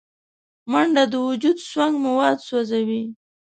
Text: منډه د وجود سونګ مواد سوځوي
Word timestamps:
منډه 0.71 1.03
د 1.11 1.13
وجود 1.27 1.57
سونګ 1.69 1.93
مواد 2.03 2.37
سوځوي 2.47 3.03